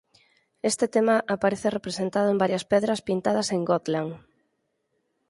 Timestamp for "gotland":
3.69-4.13